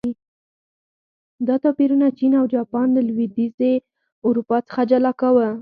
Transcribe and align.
دا 1.47 1.55
توپیرونه 1.63 2.07
چین 2.17 2.31
او 2.39 2.45
جاپان 2.55 2.87
له 2.95 3.01
لوېدیځې 3.07 3.73
اروپا 4.27 4.57
څخه 4.67 4.81
جلا 4.91 5.11
کاوه. 5.21 5.47